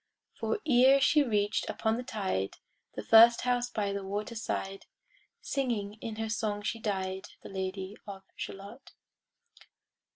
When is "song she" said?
6.27-6.79